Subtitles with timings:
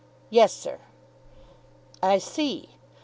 [0.31, 0.79] "Yes, sir."
[2.01, 2.69] "I see.